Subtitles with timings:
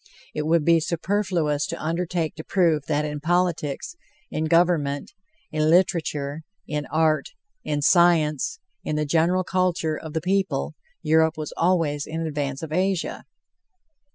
[0.33, 3.95] It would be superfluous to undertake to prove that in politics,
[4.31, 5.11] in government,
[5.51, 7.29] in literature, in art,
[7.63, 12.71] in science, in the general culture of the people, Europe was always in advance of
[12.73, 13.25] Asia.